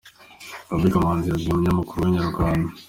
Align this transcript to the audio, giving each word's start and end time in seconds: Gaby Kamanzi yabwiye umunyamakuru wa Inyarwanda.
Gaby 0.67 0.87
Kamanzi 0.93 1.25
yabwiye 1.27 1.51
umunyamakuru 1.51 1.99
wa 2.01 2.09
Inyarwanda. 2.11 2.69